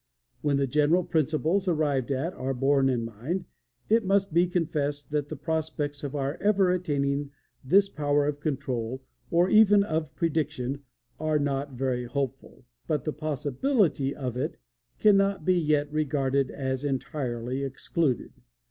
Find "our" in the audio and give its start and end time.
6.15-6.37